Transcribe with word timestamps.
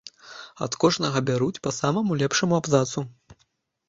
Ад 0.65 0.77
кожнага 0.83 1.19
бяруць 1.27 1.61
па 1.67 1.73
самаму 1.79 2.17
лепшаму 2.21 2.57
абзацу. 2.61 3.05